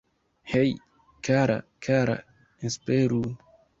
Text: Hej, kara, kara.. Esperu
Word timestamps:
Hej, 0.51 0.73
kara, 1.27 1.59
kara.. 1.89 2.17
Esperu 2.71 3.21